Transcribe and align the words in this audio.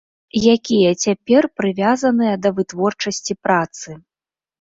Якія 0.55 0.91
цяпер 1.07 1.47
прывязаныя 1.61 2.33
да 2.45 2.49
вытворчасці 2.61 3.37
працы. 3.49 3.89